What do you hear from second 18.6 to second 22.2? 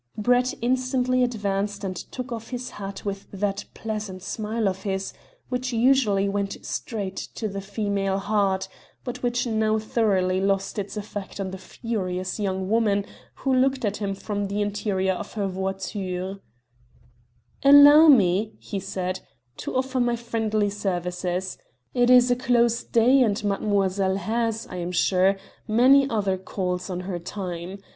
said, "to offer my friendly services. It